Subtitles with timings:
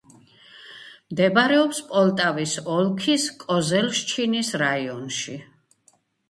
[1.13, 5.37] მდებარეობს პოლტავის ოლქის კოზელშჩინის რაიონში.